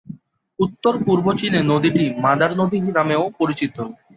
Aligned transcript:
উত্তর-পূর্ব 0.59 1.25
চীনে 1.33 1.59
নদীটি 1.63 2.03
"মাদার 2.23 2.51
নদী" 2.57 2.77
নামেও 2.89 3.23
পরিচিত। 3.39 3.75